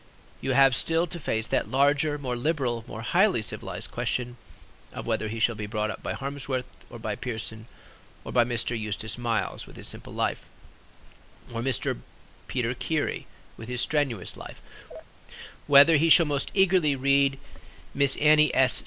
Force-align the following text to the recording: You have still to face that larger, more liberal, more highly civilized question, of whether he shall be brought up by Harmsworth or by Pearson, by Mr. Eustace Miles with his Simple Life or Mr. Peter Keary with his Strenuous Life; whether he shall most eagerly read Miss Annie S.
You 0.41 0.53
have 0.53 0.75
still 0.75 1.05
to 1.05 1.19
face 1.19 1.45
that 1.45 1.69
larger, 1.69 2.17
more 2.17 2.35
liberal, 2.35 2.83
more 2.87 3.03
highly 3.03 3.43
civilized 3.43 3.91
question, 3.91 4.37
of 4.93 5.05
whether 5.05 5.27
he 5.27 5.39
shall 5.39 5.53
be 5.53 5.67
brought 5.67 5.91
up 5.91 6.01
by 6.01 6.13
Harmsworth 6.13 6.65
or 6.89 6.97
by 6.97 7.15
Pearson, 7.15 7.67
by 8.23 8.43
Mr. 8.43 8.75
Eustace 8.75 9.15
Miles 9.19 9.67
with 9.67 9.75
his 9.75 9.87
Simple 9.87 10.11
Life 10.11 10.49
or 11.53 11.61
Mr. 11.61 11.99
Peter 12.47 12.73
Keary 12.73 13.27
with 13.57 13.69
his 13.69 13.81
Strenuous 13.81 14.35
Life; 14.35 14.63
whether 15.67 15.97
he 15.97 16.09
shall 16.09 16.25
most 16.25 16.49
eagerly 16.55 16.95
read 16.95 17.37
Miss 17.93 18.17
Annie 18.17 18.51
S. 18.55 18.79